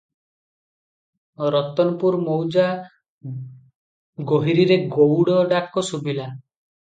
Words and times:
ରତନପୁର 1.55 2.21
ମୌଜା 2.29 2.65
ଗୋହିରୀରେ 4.31 4.79
ଗଉଡ଼ 4.97 5.37
ଡାକ 5.53 5.85
ଶୁଭିଲା। 5.91 6.27